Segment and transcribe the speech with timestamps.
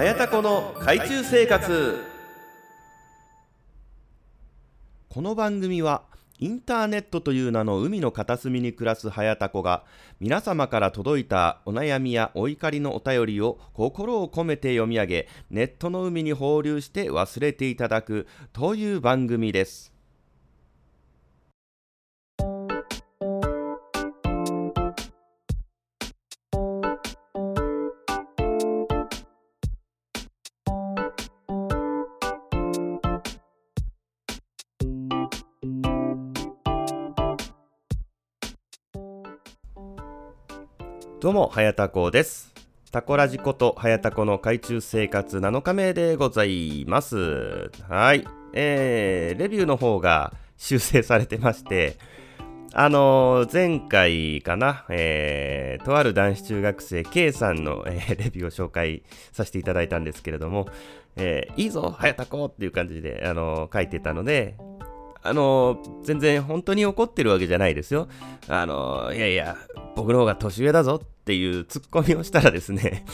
[0.00, 2.02] 早田子の海中生活。
[5.10, 6.04] この番組は
[6.38, 9.84] インターネットという名の海の片隅に暮らす早田子が
[10.18, 19.89] 皆様から届いたお悩みやお怒りのお便りを心を込めて読み上げネットの海に放流して忘れていただくという番組です。
[41.30, 42.52] どうも、はやたこです。
[42.90, 47.70] タコラジことはやたこの海中生活7日目でございます。
[47.88, 48.26] はい。
[48.52, 51.96] えー、レビューの方が修正されてまして、
[52.72, 60.66] あのー、前回かな、えー、とある男子中学生 K さんの、えー、レビューを紹介させていただいたんですけれども、
[61.14, 64.56] えー、いいぞ、はやたこっていう感じで、あのー、書いてたので、
[65.22, 68.08] あの、全然本当に怒ってるわけじゃないですよ。
[68.48, 69.56] あの、いやいや、
[69.96, 73.04] 僕の方が年上だぞっていうツッコミをしたらですね。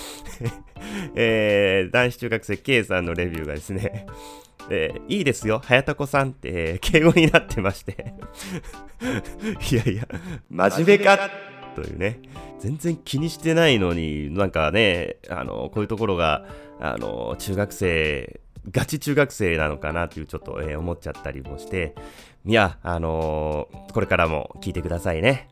[1.17, 4.07] えー、男子中学生 K さんのレビューがですね、
[4.71, 8.15] えー、いいですよ、早田子さんって、えー、敬語になってまして。
[9.73, 10.09] いやいや、
[10.51, 11.31] 真面目か？
[11.75, 12.20] というね、
[12.59, 16.47] 全然気にしてないのに、なんかね、あの、こういうところが、
[16.81, 21.95] あの、中学生、ガチ中学生なのかなっていうちょっと、えー、思っちゃったりもして、
[22.45, 25.48] いや、あのー、これからも聞いてくださいね。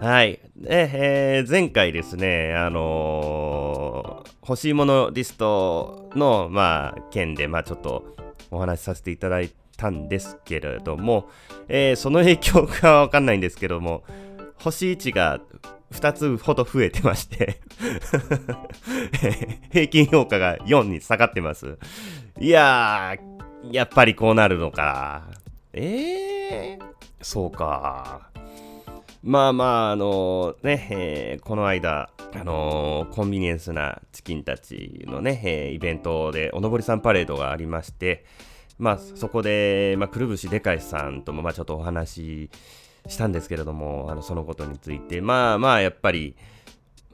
[0.00, 0.40] はい。
[0.56, 8.16] で、えー、前回ですね、あのー、欲しいものリストの、まあ、件で、まあ、ちょっと
[8.50, 11.28] お話しさせていただいたんですけれども、
[11.68, 14.04] えー、その影響がわかんないんですけども、
[14.58, 15.40] 星1が
[15.92, 17.60] 2つほど増えてまして
[19.70, 21.78] 平均評価が4に下がってます。
[22.38, 25.24] いやー、やっぱりこうなるのか。
[25.72, 26.84] えー、
[27.20, 28.30] そうか。
[29.22, 38.24] まあまあ、あのね、えー、この間、あのー、コンビニエンスなチキンたちのね、え、イベントでおのぼりさんパレードがありまして、
[38.78, 42.50] まあそこで、まあ、くるぶしでかいさんとも、まあちょっとお話
[43.08, 46.36] したんですけれども、あの、そのことについて、まあまあ、やっぱり、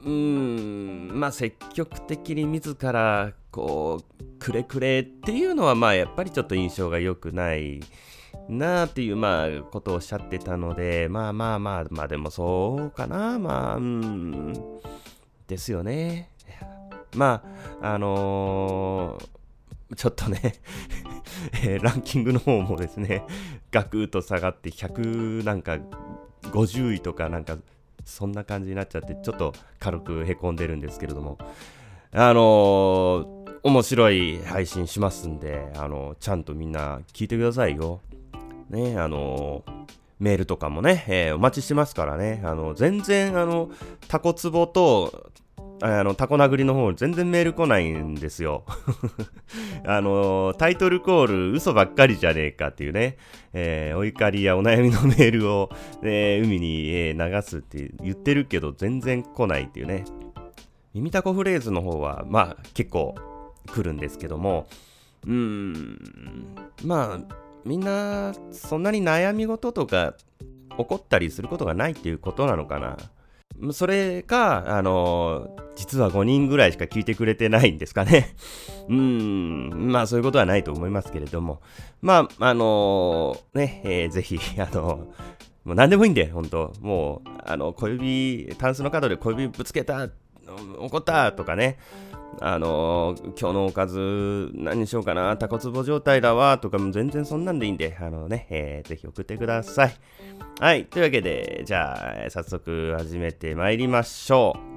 [0.03, 7.81] うーん、まあ積極的に自ら、こう、くれくれっていうのは、まあやっぱりちょっと印象が良くない。
[8.49, 14.53] なあっていう、まあ、ことをおっしゃってたので、まあまあまあ、まあでもそうかな、まあ、うん、
[15.47, 16.29] ですよね。
[17.15, 17.43] ま
[17.81, 19.27] あ、あのー、
[19.95, 20.53] ちょっとね
[21.63, 23.23] えー、ランキングの方もですね、
[23.71, 25.77] ガクッと下がって100なんか
[26.43, 27.57] 50位とかなんか
[28.05, 31.37] そんな感じになっちゃって、ちょっと軽くへこんでるんですけれども、
[32.11, 38.01] あのー、面白い配信しますんで、あのちゃんとみんな聞いてくださいよ。
[38.69, 39.63] ね、あの
[40.19, 43.69] メールとかもね、えー、お待ちしてますからね、あの全然、あの、
[44.07, 45.31] タコツボと、
[45.81, 48.63] あの、タコ殴りの方、全然メール来ないんですよ。
[49.85, 53.17] あの、タイトルコール、嘘ばっかりじゃねえかっていうね、
[53.53, 55.69] えー、お怒りやお悩みのメールを、
[56.01, 60.05] えー、海に、えー、流すって言ってるけど、全然来ないっていうね。
[60.93, 63.15] 耳タコフレーズの方は、まあ、結構
[63.67, 64.67] 来るんですけども、
[65.25, 66.55] うーん、
[66.85, 67.35] まあ、
[67.65, 70.15] みんなそんなに悩み事とか
[70.77, 72.97] 起こったりすることがないっていうことなのかな。
[73.71, 78.35] それか、あの、実は5人ぐらいしか聞いてくれてないんですかね。
[78.89, 81.61] うん、まあそういうことはないと思いますけれども。
[82.01, 85.07] まあ、あのね、えー、ぜひ、 あの
[85.63, 90.09] もう何でもいいんで、本当もう、あの、小指、タンスの角で小指ぶつけた、
[90.77, 91.77] 怒ったとかね、
[92.41, 99.95] あのー、今日のおかず何にしようかな、タコツボ状態だわ、とかも全然そんなんでいいんで、あのね、えー、ぜひ送ってください。
[100.59, 104.72] はい、というわけで、じゃあ、早速始めてまいりましょう。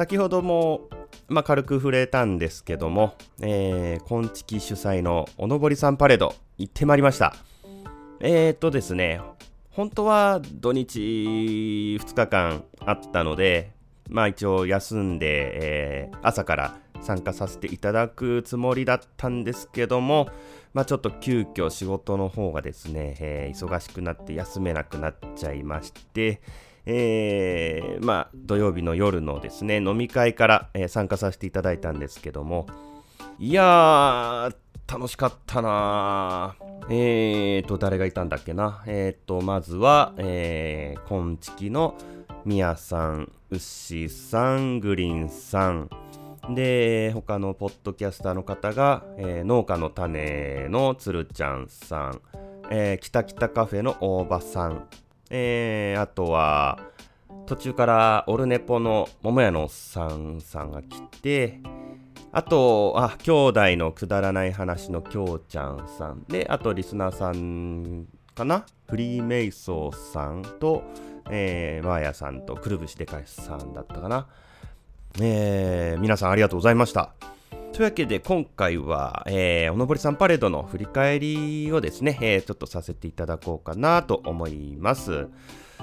[0.00, 0.88] 先ほども、
[1.28, 7.34] まあ、軽く触れたんですけども、えー、今月主催のおのぼりさんパレード行ってまいりました。
[8.20, 9.20] えー、っとですね、
[9.68, 13.72] 本当は土日2日間あったので、
[14.08, 20.30] まあ一応休んで、えー、朝から参加させていただくつもりだったんですけども、
[20.72, 26.40] まあ、ちょっと急遽仕事の方がですね、えー、忙しくなって休めなくなっちゃいまして、
[26.92, 32.66] えー、まあ、土曜日の夜のですね、飲み会から、えー、参加させていただいたんですけども、
[33.38, 34.54] いやー、
[34.92, 36.56] 楽しかったな
[36.88, 38.82] えーと、誰がいたんだっけな？
[38.86, 41.94] えーと、まずは、えー、こんちきの
[42.44, 45.88] みやさん、うっしーさん、グリーンさん、
[46.50, 52.20] で、他のポッドキャスターの方が、えー、農家の種のつるちゃんさん、
[52.72, 54.88] えー、きたきたカフェの大場さん、
[55.30, 56.78] えー、あとは、
[57.46, 61.60] 途中からオルネポの桃屋のおっさんさんが来て、
[62.32, 68.66] あと、あ、兄弟のくだらない話のきょうちゃんさんで、あとリスナーさんかな？
[68.88, 70.82] フリーメイソーさんと、
[71.28, 74.26] えー、マーヤさんとくるぶしでかしさんだったかな。
[75.20, 77.14] えー、皆さんありがとうございました。
[77.72, 85.28] というわけで今回は、えー、おのぼりさんパレードの振り返りをですね、えー、ちょっとさせていただこうかなと思います。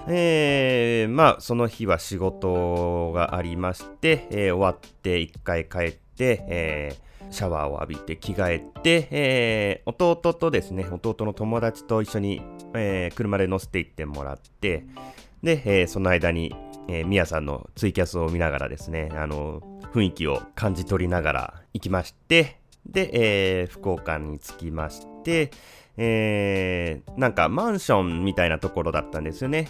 [0.07, 12.41] えー、まあその日は仕事がありまして、えー、終わって一回帰って、えー、シャワーを浴びて着替えて、えー、弟とですね、弟の友達と一緒に、
[12.73, 14.85] えー、車で乗せて行ってもらって、
[15.41, 16.55] で、えー、その間に、
[16.87, 19.61] えー、みやさんのツイキャスを見ながらですね、あの、
[19.93, 23.09] 雰囲気を感じ取りながら行きまして、で、
[23.61, 25.51] えー、福岡に着きまして、
[25.97, 29.69] えー、なんかマンションみたいなところだったんですよね。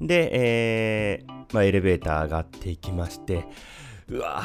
[0.00, 3.46] で、えー、まあ、エレベーター上がっていきまして、
[4.08, 4.42] うわ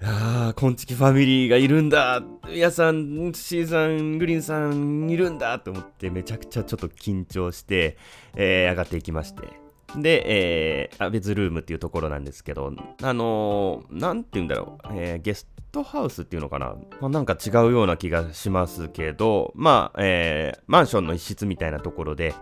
[0.00, 2.22] ああ、こんちきファミリーがいるんだ。
[2.48, 7.96] 皆さん、シーさん、グリーンさんいるんだと思ってめちゃくちゃちょっと緊張して、
[8.36, 9.67] えー、上がっていきまして。
[9.96, 22.34] で、えー、別ルームっていうところなんですけど、あのー、なんて言うんだろう、えー、ゲストハウスっていうのかな、まあ、なんか違うような気がしますけど、まあ、えー、マンションの一室みたいなところで、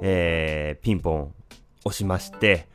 [0.00, 1.34] えー、ピンポン
[1.84, 2.68] 押しまして、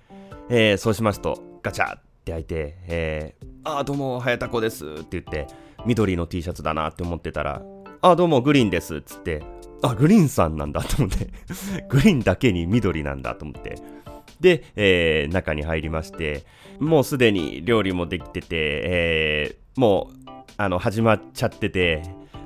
[0.50, 5.48] えー、そうしますと、ガチャって開いて、えー、あ、どうも、はやたこですって言って、
[5.86, 7.62] 緑の T シャツだなって思ってたら、
[8.02, 9.44] あ、どうも、グリーンですっつって、
[9.82, 11.30] あ、グリーンさんなんだと思って
[11.90, 13.76] グリーンだけに緑なんだと思って、
[14.40, 16.46] で、えー、中に入りまして、
[16.80, 22.04] もうすでに料理もできてて、えー、もう、あの、始まっちゃってて、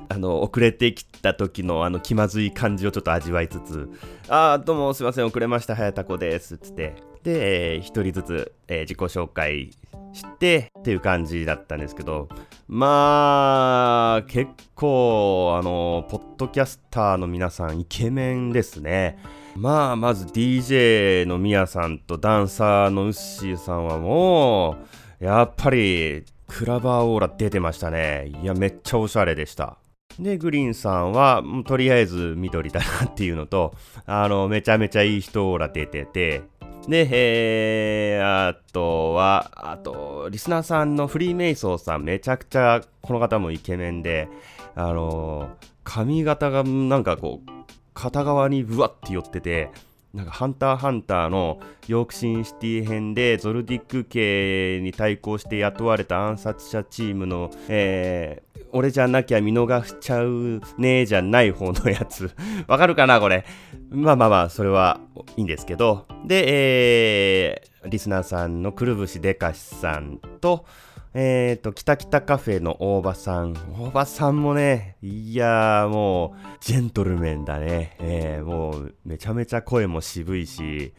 [0.08, 3.88] あの、遅れてきた時のあの気まずい感じをちょっと味わいつつ、
[4.28, 6.94] あー、どうもすいません、遅れました、はやたこです、つって。
[7.22, 9.70] で、えー、一人ずつ、えー、自己紹介
[10.12, 12.28] してっていう感じだったんですけど、
[12.68, 19.18] まあ、結構、あの、ポッドキャスターの皆さん、イケメンですね。
[19.56, 24.76] まあ、まず DJ のミヤさんとダンサーのウッシーさんはも
[25.20, 28.32] う、やっぱり、クラバーオーラ出てましたね。
[28.42, 29.78] いや、めっちゃおしゃれでした。
[30.18, 33.74] で、グリーンさんは、とりあえず緑だなっていうのと、
[34.06, 36.42] あの、めちゃめちゃいい人オーラ出てて、
[36.88, 44.28] で、えー、あとは、あと、リスナーさんのフリーメイソーさん、めちゃくちゃ、この方もイケメンで、
[44.74, 45.50] あの、
[45.84, 47.61] 髪型がなんかこう、
[48.02, 49.70] 片側にブワッて寄ってて、
[50.12, 62.32] なんかハンターハンターのヨークシンシティ編でゾルディック系に対抗して雇われた暗殺者チームの、えー、俺じゃなきゃ見逃しちゃうねえじゃない方のやつ。
[62.66, 63.44] わかるかなこれ。
[63.88, 64.98] まあまあまあ、それは
[65.36, 66.06] いいんですけど。
[66.26, 70.66] で、えー、リスナーさんのくるぶしでかしさんと、
[71.14, 73.52] えっ、ー、と、きたきたカフェの大場さん。
[73.78, 77.96] 大場さんもね、いやーもう、ジェントルメンだね。
[78.00, 80.94] えー、もう、めちゃめちゃ声も渋いし、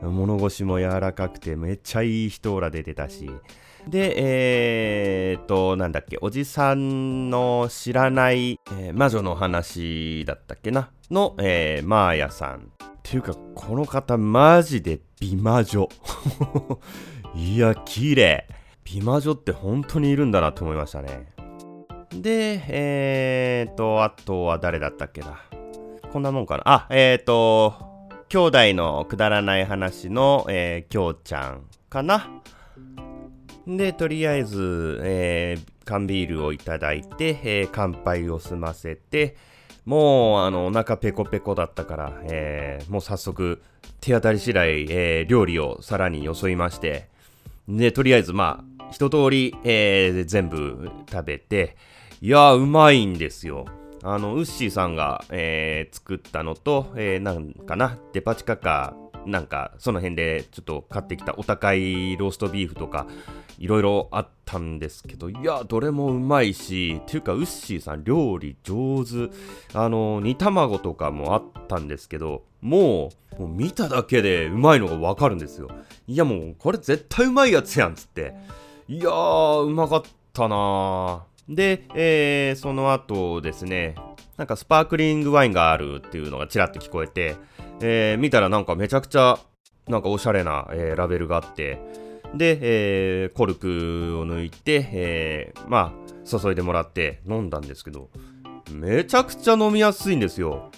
[0.00, 3.30] 物腰も柔らかくて、めっちゃいい人ら出てたし。
[3.86, 4.14] で、
[5.32, 12.58] えー、と、なんだっけ、おじさんの知らない、えー、魔女の話だったっけな、の、えー、マーヤさん。
[12.58, 15.90] っていうか、この方、マジで美魔女。
[17.36, 18.46] いや、綺麗。
[18.90, 21.26] 美魔女って本当にいるんだなって思いましたね。
[22.10, 25.42] で、えーと、あとは誰だったっけな。
[26.10, 26.62] こんなもんかな。
[26.64, 27.74] あ、えーと、
[28.30, 32.30] 兄弟のくだらない話の、えー、きょうちゃんかな。
[33.66, 39.36] で、とりあえず、えー、缶ビールをいただいて、えー、乾杯を済ませて、
[39.84, 43.60] もう、あの、お腹ペコペコだったから、えー、もう早速、
[44.00, 47.08] 手当たり次第、えー、料理をさらによそいまして、
[47.68, 51.76] で、とりあえず、まあ、一通り、えー、全部食べて、
[52.20, 53.66] いやうまいんですよ。
[54.02, 58.94] あの、ウッシーさんが、えー、作ったのと、えー、なんかな、デパ地下か
[59.28, 63.06] なんかその辺でちょっと買ってきたお高いローストビーフとか
[63.58, 69.30] いろいろあったんですけどいやどれもうまいしっていうかウッシーさん料理上手。
[69.74, 75.68] あの煮卵とかもあったんですけどもうもう見ただけでうまいのがわかるんですよ。
[76.06, 78.34] いやもうこれ絶対うまいやつやんつって。
[78.88, 80.02] いやーうまかっ
[80.32, 83.94] たなで、えー、その後ですね
[84.38, 87.36] なんかスパークリングワインがあるっていうのがちらっと聞こえて、
[87.80, 89.38] えー、見たらなんかめちゃくちゃ
[89.88, 91.80] なんかおしゃれな、えー、ラベルがあって、
[92.34, 98.10] で、えー、コルクを抜いて、えー、まあ、注いでもらって飲んだんですけど、
[98.70, 100.70] めちゃくちゃ飲みやすいんですよ。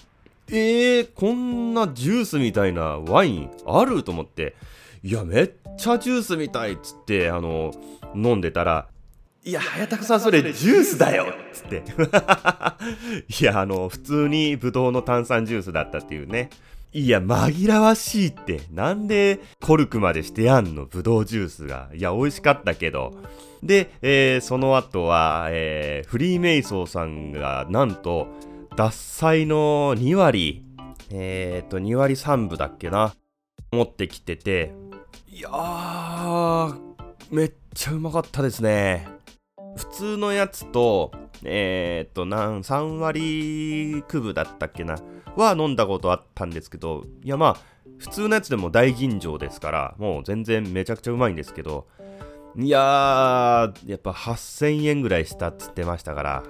[0.49, 4.55] えー、こんなジュースみたいなワインあると思って、
[5.03, 7.71] いや、めっちゃジュースみたいっつって、あの、
[8.15, 8.87] 飲んでたら、
[9.43, 11.83] いや、早田さん、それジュースだよっつって。
[13.41, 16.51] いや、あの、普通にブドウの炭酸ジュースだったっていうね。
[16.93, 18.61] いや、紛らわしいって。
[18.71, 21.89] なんでコルクまでしてやんのブドウジュースが。
[21.95, 23.15] いや、美味しかったけど。
[23.63, 28.27] で、えー、その後は、えー、フリーメイソーさんが、なんと、
[28.75, 30.63] 獺祭の2割、
[31.09, 33.15] えっ、ー、と、2割3分だっけな。
[33.71, 34.73] 持ってきてて、
[35.33, 36.77] いやー、
[37.31, 39.07] めっちゃうまかったですね。
[39.77, 41.13] 普通のやつと、
[41.45, 44.97] えっ、と、なん、3割区分だったっけな、
[45.37, 47.57] は飲んだことあったんですけど、いやまあ、
[47.97, 51.87] 普通のやつでも大吟醸ですから、もう全然めちゃくちゃうまいんですけど、
[52.57, 56.43] いやー、やっぱ8000円ぐらいしたっつってましたから、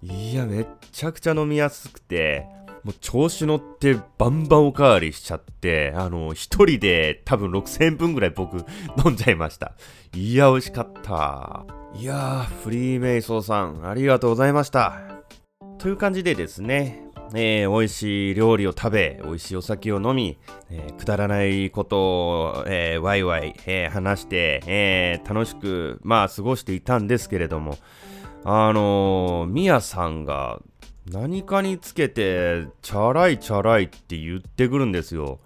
[0.00, 2.46] いや、めっちゃくちゃ飲みやすくて、
[2.84, 8.58] もう調子乗ってバンバンおかわりしちゃって、あの、一人で多分6000円分ぐらい僕
[9.04, 9.72] 飲んじゃいました。
[10.14, 11.64] いや、美味しかった。
[11.94, 15.00] いやー、フリーメイソーさん、ありがとうございました。
[15.78, 20.36] という感じでですね、えー、美味しい料理を食べ、美味しいお酒を飲み、
[20.70, 27.78] えー、くだらないことを、えー、ワイワイ、えー、話して、えー、楽しく、まあ、過ごしていたんですけれども、
[28.44, 30.60] あのー、ミヤさんが
[31.10, 35.38] 何かにつけて、チャラいチャラいって言ってくるんですよ。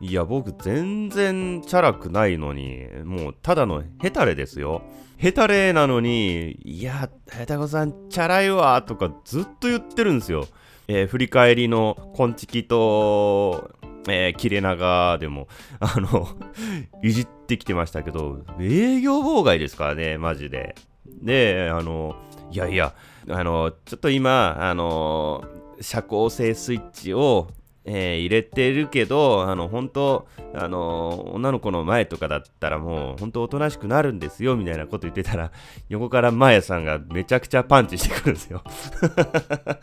[0.00, 4.82] いや、僕全然チャラくないのに、もうただのヘタレですよ。
[5.18, 10.48] ヘタレなのに、いや、ヘタコさんチャラいわとかずっと言ってるんですよ。
[10.88, 13.70] えー、振り返りのコンチキと、
[14.08, 15.46] えー、切れ長でも、
[15.78, 16.26] あの
[17.04, 20.74] いじってきてましたけど、営業妨害ですからね、マジで。
[21.06, 22.16] で、あの、
[22.52, 22.94] いやいや、
[23.30, 25.42] あの、ちょっと今、あの、
[25.80, 27.48] 遮光性スイッチを、
[27.84, 35.50] えー、入れてるけど、あの、本当あの、女の子の前とかだったらもう、本当おとなしくなるんですよ、みたいなこと言ってたら、
[35.88, 38.62] 横からマヤさんがめちゃくちゃパンチしてくるんですよ。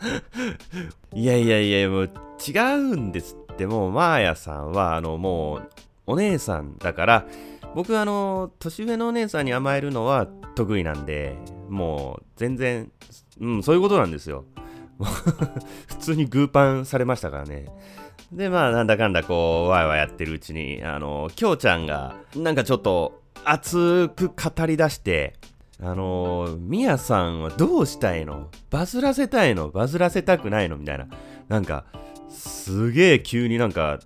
[1.12, 2.10] いやいやいや、もう
[2.46, 5.68] 違うんですって、もうマーヤさんは、あの、もう、
[6.06, 7.26] お姉さんだから、
[7.74, 11.36] 僕あの年上のお姉さんに甘えるのは得意なんで
[11.68, 12.90] もう全然、
[13.40, 14.44] うん、そういうことなんですよ。
[15.00, 17.66] 普通にグーパンされましたからね。
[18.32, 25.34] でまあなんだかんだこうわいわいやってるうちにあのきょうちゃんがなんかちょっと熱く語り出して
[25.82, 28.48] あのー、みやさんはどうしたいの？
[28.68, 29.70] バズらせたいの？
[29.70, 30.76] バズらせたくないの？
[30.76, 31.08] みたいな。
[31.48, 31.86] なんか、
[32.28, 33.98] すげえ急になんか、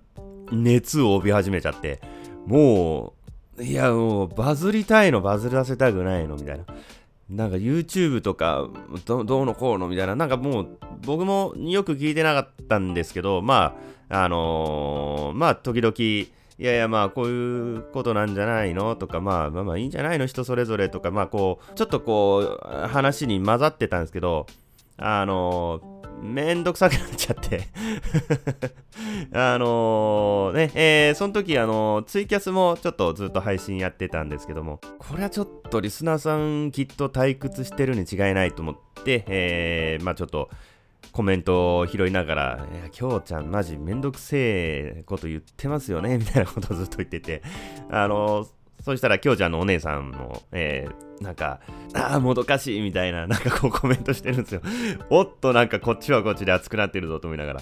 [0.53, 1.99] 熱を帯び始めちゃって、
[2.45, 3.13] もう
[3.59, 6.65] いや、もう、バズりたいの、バズらせたくないの、みたいな。
[7.29, 8.69] なんか YouTube とか
[9.05, 13.75] ど、どうのこうのみたいな、なんかもう、僕もよく聞いてなかったんですけど、ま
[14.09, 24.45] あ、あのー、まあ、時々、いやいや、まあ、こういうことなんじゃないのとか、まあ、まあまあ、いいんじゃないの人それぞれとか、まあ、こう、ちょっとこう、話に混ざってたんですけど、
[24.97, 25.95] あのー
[26.33, 27.61] めんどくさくなっちゃって。
[29.33, 40.49] あのね、えー、その時、あの、ツイキャスもちょっとずっと配信やってたんですけども、これはちょっとリスナーさんきっと退屈してるに違いないと思って、えー、まあちょっと、
[41.11, 47.41] コメントを拾いながら、いや、きょうちゃんマジめんどくせえこと言ってますよねみたいなことをずっと言ってて、
[47.89, 48.47] あのー、
[48.85, 51.59] そしたら、きょうちゃんのお姉さんも、えー、なんか、
[51.95, 54.61] ああ、もどかしいみたいな、なんかこうコメントしてるんですよ。
[55.09, 57.61] おっと、なんかこっちはこっちで熱くなってるぞと思いながら。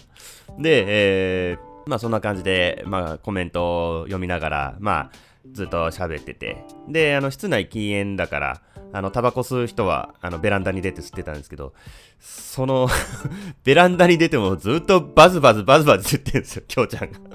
[0.60, 5.12] で、えー、まあそんな感じで、まあコメントを読みながら、まあ
[5.50, 6.58] ずっと喋ってて。
[6.90, 8.62] で、あの、室内禁煙だから、
[8.94, 11.74] あの、タバコ吸う人は、あの、ベランダに出て吸ってたんですけど、
[12.20, 12.88] その
[13.66, 17.18] ベランダに出てもずっとバズバズバズバズ言ってるんですよ、きょうちゃんが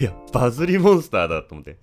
[0.00, 1.78] いや、バズりモンスターだと思って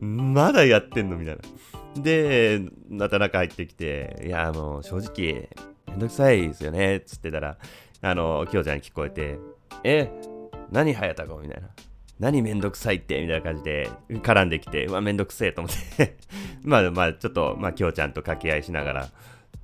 [0.00, 2.02] まだやってんのみたいな。
[2.02, 5.48] で、なかなか入ってきて、いや、もう正直、
[5.88, 7.56] めんどくさいですよね、つってたら、
[8.02, 9.38] あの、きょうちゃんに聞こえて、
[9.84, 10.10] え、
[10.70, 11.68] 何早田子みたいな。
[12.20, 13.20] 何めんどくさいって？
[13.20, 16.16] みたいな感じで絡んできて、うわ、めんどくせえと思って。
[16.62, 19.08] まあまあ、ちょっと、まあ、きょうちゃんと掛け合いしながら、っ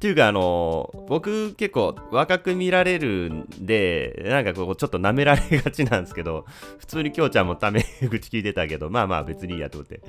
[0.00, 6.46] ていうか、あの、僕結構若く見られるんで、なんかこう、ちょっと舐められがちなんですけど、
[6.78, 10.00] 普通にきょうちゃんもため口聞いてたけど、まあまあ別にいいやと思って。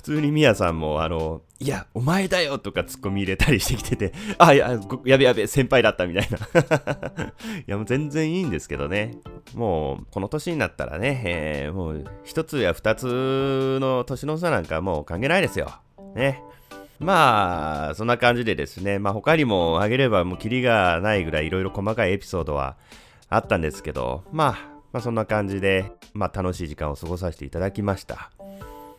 [0.00, 6.38] 普通にみやさんも、あの、いや、お前だよとかツッコミ入れたりしてきてて、あ、や、やべやべ、先輩だったみたいな。
[7.60, 9.18] いや、もう全然いいんですけどね。
[9.54, 15.70] もう、この年になったらね、えー、もう、一つや二つの年の差なんかもう関係ないですよ。
[16.14, 16.42] ね。
[16.98, 22.78] まあ、そんな感じでですね、まあ他にもあげればもうキリがないぐらいいろいろ細かいエピソードは
[23.28, 24.52] あったんですけど、まあ、
[24.92, 28.30] まあそんな感じで、まあ楽しい時間を過ごさせていただきました。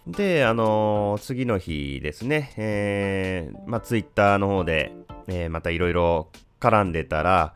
[0.08, 4.94] で、あのー、次の日ですね、えー、まあツイッターの方で、
[5.28, 6.30] えー、またいろいろ
[6.60, 7.54] 絡んでたら、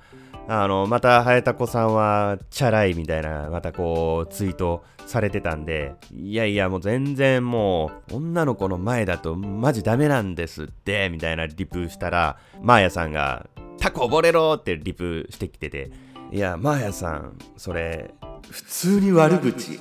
[0.47, 13.47] あの、また、早田子さんは、チャラいみたいな、またこう、ツイートされてたんで、いやいや、もう全然もう、女の子の前だと、マジダメなんですって、みたいなリプしたら、マーヤさんが、
[13.79, 15.89] タコ溺れろってリプしてきてて、
[16.31, 18.13] いや、マーヤさん、それ、
[18.47, 19.79] 普通に悪口。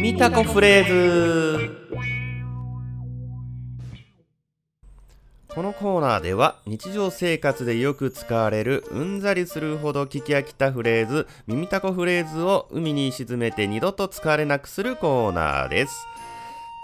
[0.00, 1.70] 耳タコフレーズ
[5.48, 16.06] このコーナーでは日常生活でよく使われるうんざりするほど聞き飽きたフレーズ耳たこフレーズを海に沈めて二度と使われなくするコーナーです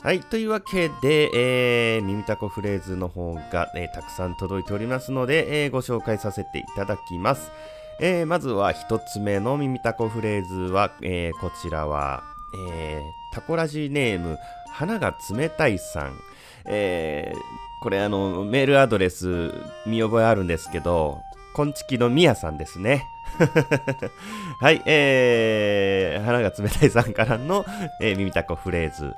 [0.03, 0.21] はい。
[0.21, 7.53] というわけで、えー、耳たこフレーズの方が、えー、たくさん届いておりますので、えー、ご紹介させていただきます。
[8.01, 14.39] えー、まずは一つ目の耳たこフレーズは、えー、こちらは、えー、タコラジネーム、
[14.71, 16.19] 花が冷たいさん。
[16.67, 17.39] えー、
[17.83, 19.53] これあの、メールアドレス
[19.87, 21.21] 見覚えあるんですけど、
[21.55, 23.07] こんちきのみやさんですね。
[24.61, 27.65] はい、えー、花が冷たいさんからの、
[28.01, 29.13] えー、耳たこフレーズ。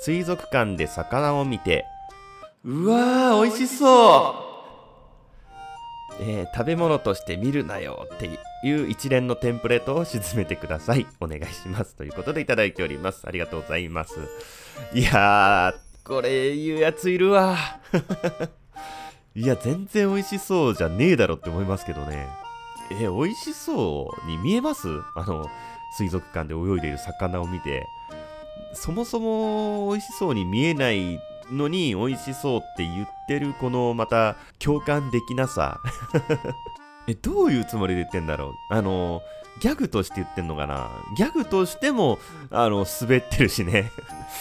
[0.00, 1.86] 水族館で魚を見て、
[2.64, 4.54] うわー、美味しそう
[6.20, 8.28] えー、食べ物として見るなよって
[8.64, 11.06] いう一連のテンプレートを沈めてください。
[11.20, 11.94] お願いします。
[11.94, 13.26] ということでいただいております。
[13.26, 14.14] ありがとうございます。
[14.94, 17.56] いやー、これ言うやついるわ。
[19.36, 22.26] いや、全然美味しそうじゃねえだろって思いますけどね。
[22.90, 24.88] え、美味しそうに見えます？
[25.14, 25.46] あの、
[25.98, 27.86] 水族館で泳いでいる魚を見て。
[28.72, 31.20] そもそも美味しそうに見えない
[31.52, 35.80] のに美味しそうって言ってるこのまた共感できなさ。
[37.06, 38.54] え、どういうつもりで言ってんだろう？
[38.70, 39.22] あの、
[39.60, 40.90] ギャグとして言ってんのかな？
[41.16, 42.18] ギャグとしても、
[42.50, 43.90] あの、滑ってるしね。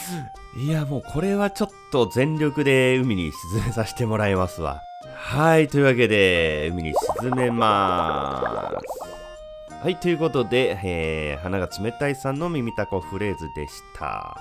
[0.58, 4.82] いや、もうこれはちょっと全力で海に沈めさせてもらいますわ。
[5.16, 9.84] はい、というわけで、海に沈めまーす。
[9.84, 14.38] はい、ということで、えー、花が冷たいさんの耳たこフレーズでした。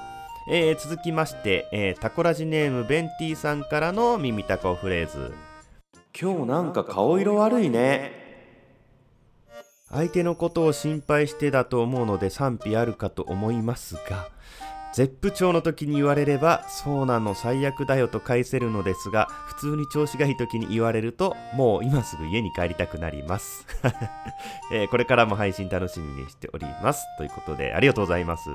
[0.49, 5.35] えー、続きまして、えー、タコラジネームベンティさんからの耳たこフレーズ。
[6.19, 8.13] 今日なんか顔色悪いね。
[9.91, 14.29] 相手のことを心配してだと思うので賛否あるかと思いますが、
[14.95, 23.67] 絶不調の時に言われれば、そうなの最悪だよと返せるのですが、普通に調子がいい時に言われると、もう今すぐ家に帰りたくなります。
[24.71, 27.07] えー、これからも配信楽しみにしております。
[27.17, 28.51] ということで、ありがとうございます。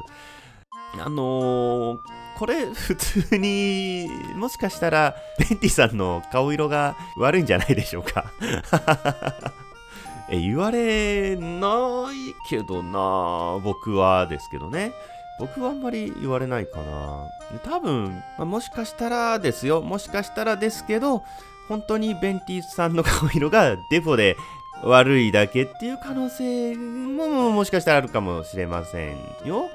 [0.99, 1.99] あのー、
[2.37, 8.25] これ普通にもしかしたら ベンティさんの顔色が悪いんじゃないでしょうか。
[10.29, 14.91] え言われないけどな僕はですけどね。
[15.39, 17.27] 僕はあんまり言われないかな。
[17.63, 19.81] 多分、まあ、もしかしたらですよ。
[19.81, 21.23] もしかしたらですけど
[21.67, 24.35] 本当にベンティさんの顔色がデフォで
[24.83, 29.69] 悪いだけっていう可能性ももしかしたらあるかもしれませんよ。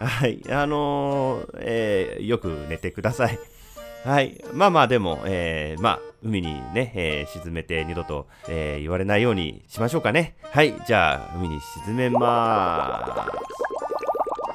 [0.00, 0.42] はい。
[0.48, 3.38] あのー、えー、よく寝てください。
[4.04, 4.42] はい。
[4.52, 10.36] まあまあでも、えー、まあ、海にね、えー、沈めて二度と、えー、言われないようにしましょうかね。
[10.52, 10.74] はい。
[10.86, 13.04] じゃあ、海に沈めま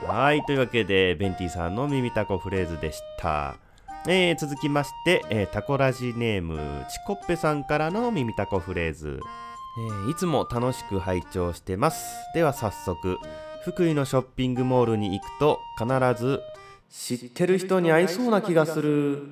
[0.02, 0.08] ーす。
[0.08, 0.44] はい。
[0.44, 3.56] というわけで、ベンティさんの耳たこフレーズでした。
[4.08, 9.20] えー、続きまして、えー、タコラジネーム、チコッペさんからの耳たこフレーズ。
[9.76, 12.16] えー、いつも楽しく拝聴してます。
[12.34, 13.18] では早速、
[13.64, 16.42] 福井のショッピングモールに行くと必ず
[16.90, 19.24] 知ってる人に会いそうな気がする。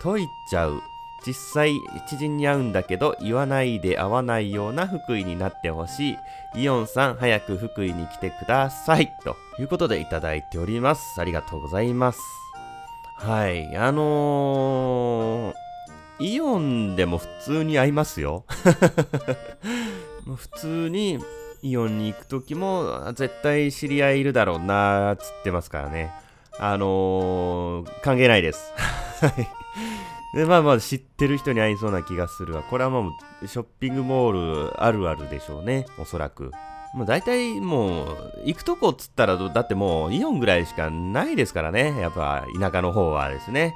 [0.00, 0.80] と言っちゃう。
[1.26, 1.72] 実際
[2.08, 6.62] 知人に会うんだけど言わないで会わないような福井になってほしい。
[6.62, 9.10] イオンさん早く福井に来てください。
[9.24, 11.20] ということでいただいております。
[11.20, 12.20] ありがとうございます。
[13.16, 13.76] はい。
[13.76, 18.44] あのー、イオンでも普通に合いますよ。
[20.24, 21.18] 普通に
[21.64, 26.12] イオンに行く時も絶対知り合いいるだろうなーつってますからね。
[26.58, 28.70] あのー、関係ないです。
[30.34, 32.62] で、まあまあ知ってる人に合いそうな気がするわ。
[32.62, 35.86] これはもうショッピングモールあるあるでしょうね。
[35.98, 36.50] おそらく。
[36.92, 38.06] もう大体もう
[38.44, 41.98] 行くとこっつったらだってもうイオンぐらいしかないですからね。
[41.98, 43.74] やっぱ田舎の方はですね。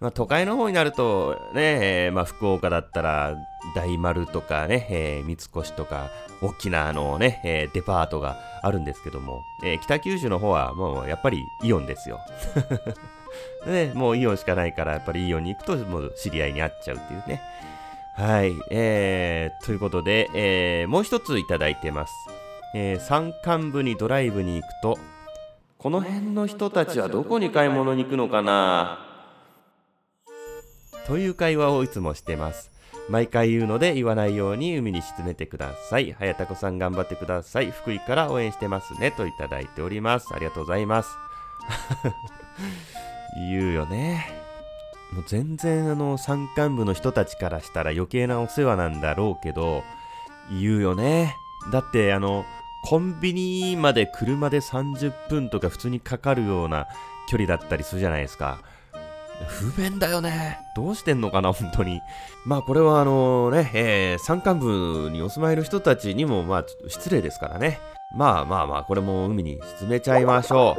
[0.00, 3.36] まあ、都会の方になるとね、えー、まあ、福岡だったら
[3.74, 12.20] 大丸とかね、えー、三越とか大きなあのね、えー、デパートがあるんですけども、え北九州の方はもうやっぱりイオンですよ。
[13.66, 17.42] ね、もうイオンしかないからやっぱりイオンに行くともう知り合いに会っちゃうっていうね。
[18.16, 22.12] はい、えー、ということで、えー、もう一ついただいてます。
[22.74, 24.98] えー、山間部にドライブに行くと、
[25.78, 29.07] この辺の人たちはどこに買い物に行くのかな？
[31.08, 32.70] という会話をいつもしてます。
[33.08, 36.12] 毎回言うので言わないように海に沈めてください。
[36.12, 37.70] 早田子さん頑張ってください。
[37.70, 39.10] 福井から応援してますね。
[39.10, 40.28] といただいております。
[40.34, 41.16] ありがとうございます。
[43.50, 44.26] 言うよね。
[45.12, 49.82] もう全然あの山間部の人たちからしたら余計なお世話なんだろうけど、
[50.50, 51.34] 言うよね。
[51.72, 52.44] だってあの、
[52.82, 56.86] コンビニまで車で30分とか普通にかかるような
[57.28, 58.60] 距離だったりするじゃないですか。
[59.46, 60.58] 不便だよね。
[60.74, 62.00] どうしてんのかな、本当に。
[62.44, 67.80] まあ、これはあのね、えー、山間部にお住まいの人たちにも、まあ、失礼ですからね。
[68.16, 70.76] まあまあまあ、これも海に沈めちゃいましょ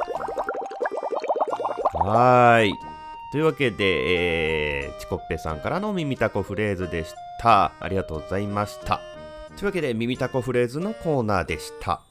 [1.95, 1.97] う。
[1.97, 2.73] はーい。
[3.31, 7.71] というわけで、えー、チコッペさんからの耳たこフレーズでした。
[7.79, 8.99] ありがとうございました。
[9.55, 12.01] というわけで、耳たこフレーズのコーナーでした。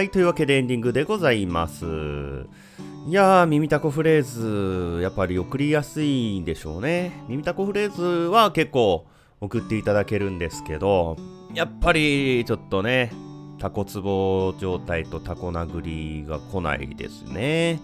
[0.00, 1.84] はい、というわけでエンディングでございます。
[1.84, 7.12] いやー、耳たこフレーズ、やっぱり送りやすいんでしょうね。
[7.28, 9.04] 耳たこフレーズは結構
[9.42, 11.18] 送っていただけるんですけど、
[11.52, 13.12] やっぱりちょっとね、
[13.58, 17.78] タコツボ状態とタコ殴りが来ないですね。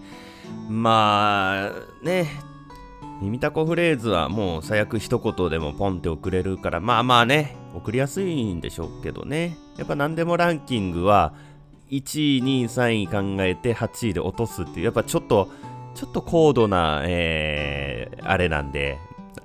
[0.67, 1.71] まあ、
[2.03, 2.31] ね、
[3.21, 9.55] 耳たこフレーズはもう最悪一言でもポンって送れるから、まあまあね、送りやすいんでしょうけどね。
[9.77, 11.33] やっぱ何でもランキングは、
[11.89, 15.49] 1位、2位、3位考えて8位で落とすっていう、やっぱちょっと、
[15.95, 18.97] ちょっと高度な、えー、あれなんで、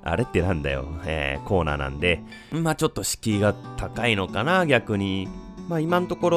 [0.03, 5.27] あれってなんだよ、えー、コーナーなんで、まあちょっと敷居が高いのかな、逆に。
[5.69, 6.29] まあ今のとこ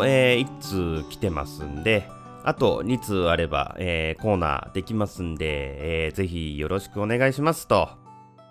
[0.00, 0.58] ろ、えー、1
[1.02, 2.08] 通来てますんで、
[2.44, 7.88] あと2通あれば、えー、コーナーできますんで、えー、ぜひよろしくお願いしますと、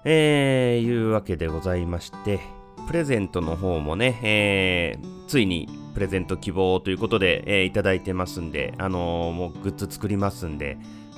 [0.03, 2.39] えー、いうわけでございまして、
[2.87, 10.77] プレゼントの方もね、えー、ついにプレゼント希望ということで、えー、いただいてますんで、あのー、もうグッズ作りますんで、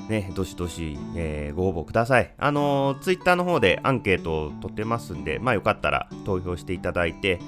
[0.10, 2.34] ね、どしどし、えー、ご応募ください。
[2.38, 7.40] あのー、ツイッターの方でアンケートを取ってますんで、まあよかったら投票していただいて、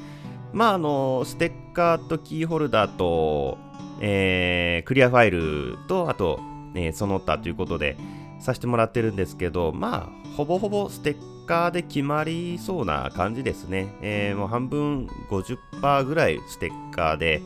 [0.52, 3.58] まああのー、ステッカーとキーホルダーと、
[4.02, 6.40] えー、クリアファイルと、あと、
[6.76, 7.96] えー、その他ということで、
[8.40, 13.92] させてもらってるんですけど、まあ、ほぼほぼステッカーで決まりそうな感じですね。
[14.04, 17.42] えー、もう半分50%ぐらいステッカーで、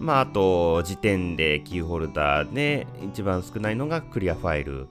[0.00, 4.86] まあ、あと、時点でキーホルダーで、一番少ないのがクリアファイル。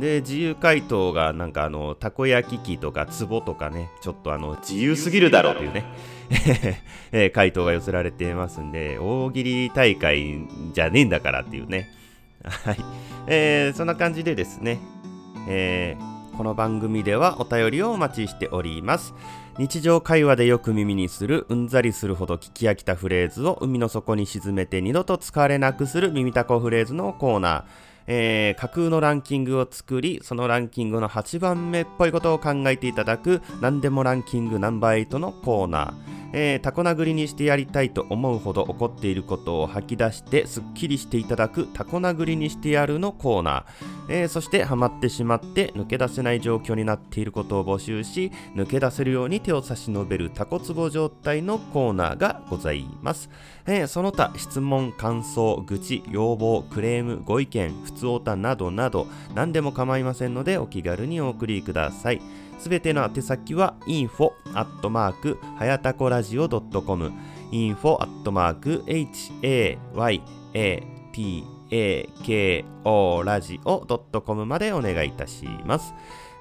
[0.00, 5.84] で、自由回答が、なんかあの、たこ焼き器とか壺とかね、ちょっとあの、自由すぎるだろうっていうね、
[7.12, 11.90] え、回答が寄せられていますんで、大喜利大会じゃねえんだからっていうね。
[12.44, 12.76] はい。
[13.26, 14.78] えー、そんな感じでですね、
[15.48, 19.14] えー、この番組ではお便りをお待ちしております。
[19.56, 27.64] 日常会話でよく耳にするうんざりするほど聞き飽きたフレーズを海の底に沈めて二度と使われなくする耳たこフレーズのコーナー。
[28.06, 36.13] えー、架空のランキングを作り、そのランキングの8番目っぽいことを考えていただく、何でもランキングナンバー8のコーナー。
[36.36, 53.30] えー、タコ殴りにしてやりたいと思うほど怒っていることを吐き出してすっきりしていただくタコ殴りにしてやるのコーナー、えー、そしてハマってしまって抜け出せない状況になっていることを募集し抜け出せるように手を差し伸べるタコツボ状態のコーナーがございます、
[53.66, 62.43] えー、その他質問感想愚痴要望クレームご意見普通オタなどなど何でも構いませんのでお気軽にお送りください。
[62.64, 67.12] すべての宛先は info アットマークはやたこラジオ .com
[67.52, 70.02] info アットマーク h-a-y-a-t-a-k-o
[73.22, 73.80] ラジオ
[74.22, 75.92] .com までお願いいたします。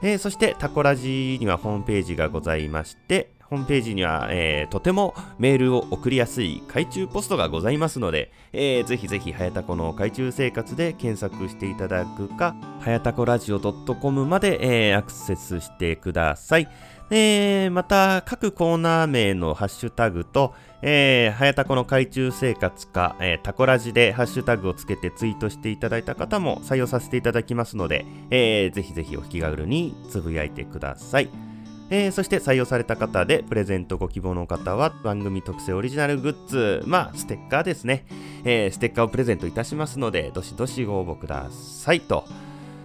[0.02, 16.68] えー、そしてタコラジにはホームページがございまして、ホームページには、えー、とてもメールを送りやすい海中ポストがございますので、えー、ぜひぜひ、はやたこの海中生活で検索していただくか、はやたこラジオ .com まで、えー、アクセスしてください。
[17.12, 31.53] えー、また、各コーナー名のハッシュタグと、えー、はやたこの海中生活か、えー、タコラジでハッシュタグをつけてツイートしていただいた方も採用させていただきますので、えー、ぜひぜひお気軽につぶやいてください。
[31.96, 38.08] えー、そして採用された方でプレゼントご希望の方は番組特製オリジナルグッズ、まあステッカーですね、
[38.44, 42.26] えー、ステッカーをプレゼントいたしますので、どしどしご応募くださいと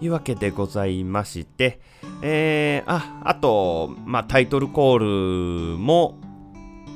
[0.03, 1.81] いうわけでございまして、
[2.21, 6.19] えー、あ、あと、まあタイトルコールも、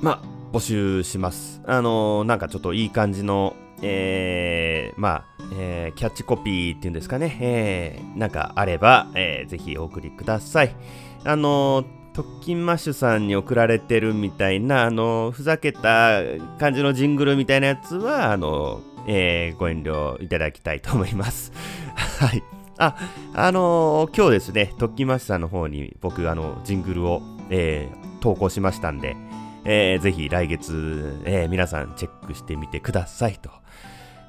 [0.03, 1.63] まあ募集します。
[1.65, 10.77] あのー、なんかちょっといい感じのえー、まあ、えー、キャッチコピーっていうんですかね、えー、なんかあれば、えー、ぜひお送りください。
[11.25, 16.21] あのー、特勤マッシュさんに送られてるみたいな、あの、ふざけた
[16.59, 21.53] 感じのジングルみたいなやつは、あの、えー、ご遠慮いただきたいと思います。
[22.21, 22.43] はい。
[22.79, 22.97] あ、
[23.35, 29.17] あのー、今日ですね、特勤マッシュさんの方に僕、あの、ジングルを、えー、投稿しましたんで、
[29.65, 33.62] えー、ぜひ来月、えー、皆さんチェックしてみてくださいと。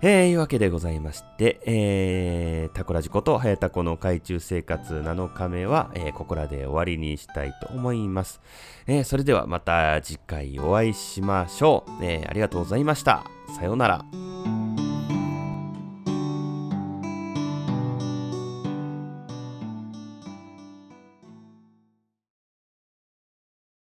[0.06, 8.42] えー、いうわけでございまして、えー、タコラジコとハヤタコの海中生活7日目は、えー、ここらで終わりにしたいと思います。
[8.86, 12.04] えー、それではまた次回お会いしましょう。
[12.04, 13.24] えー、ありがとうございました。
[13.58, 14.33] さようなら。